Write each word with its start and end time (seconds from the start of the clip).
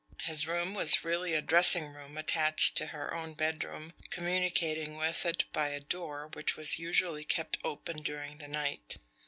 His 0.23 0.47
room 0.47 0.73
was 0.73 1.03
really 1.03 1.35
a 1.35 1.43
dressing 1.43 1.89
room 1.93 2.17
attached 2.17 2.75
to 2.77 2.87
her 2.87 3.13
own 3.13 3.35
bedroom, 3.35 3.93
communicating 4.09 4.97
with 4.97 5.27
it 5.27 5.45
by 5.53 5.67
a 5.67 5.79
door 5.79 6.27
which 6.33 6.57
was 6.57 6.79
usually 6.79 7.23
kept 7.23 7.59
open 7.63 8.01
during 8.01 8.39
the 8.39 8.47
night. 8.47 8.97